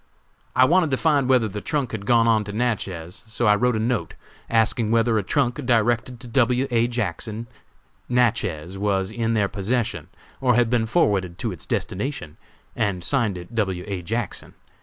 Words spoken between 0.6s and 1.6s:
wanted to find whether